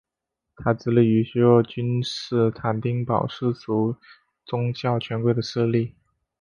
[0.55, 3.95] 他致力于削弱君士坦丁堡世俗与
[4.47, 5.93] 宗教权贵的势力。